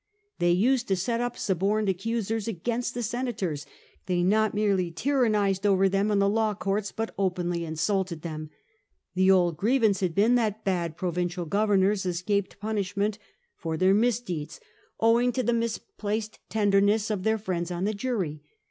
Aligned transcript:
They 0.39 0.49
used 0.49 0.87
to 0.87 0.95
set 0.95 1.21
up 1.21 1.37
suborned 1.37 1.87
accusers 1.87 2.47
against 2.47 2.95
the 2.95 3.03
senators; 3.03 3.67
they 4.07 4.23
not 4.23 4.55
merely 4.55 4.89
tyrannised 4.89 5.63
over 5.63 5.87
them 5.87 6.09
in 6.09 6.17
the 6.17 6.27
law 6.27 6.55
courts, 6.55 6.91
but 6.91 7.13
openly 7.19 7.63
insulted 7.65 8.23
them." 8.23 8.49
The 9.13 9.29
old 9.29 9.57
grievance 9.57 9.99
had 9.99 10.15
been 10.15 10.33
that 10.33 10.65
bad 10.65 10.97
provincial 10.97 11.45
governors 11.45 12.07
escaped 12.07 12.59
punishment 12.59 13.19
for 13.55 13.77
their 13.77 13.93
misdeeds, 13.93 14.59
owing 14.99 15.31
to 15.33 15.43
the 15.43 15.53
misplaced 15.53 16.39
tenderness 16.49 17.11
of 17.11 17.21
their 17.21 17.37
friends 17.37 17.69
on 17.69 17.83
the 17.83 17.93
jury. 17.93 18.41